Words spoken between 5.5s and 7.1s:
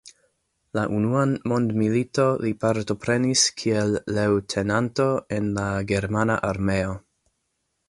la germana armeo.